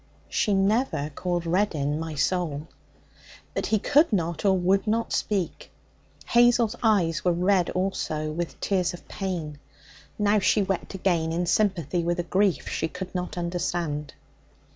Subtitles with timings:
[0.29, 2.67] She never called Reddin 'my soul.'
[3.53, 5.69] But he could not or would not speak.
[6.25, 9.59] Hazel's eyes were red also, with tears of pain.
[10.17, 14.15] Now she wept again in sympathy with a grief she could not understand.